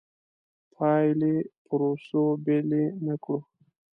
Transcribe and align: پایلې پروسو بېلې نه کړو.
پایلې 0.73 1.35
پروسو 1.65 2.23
بېلې 2.43 2.85
نه 3.05 3.15
کړو. 3.23 3.39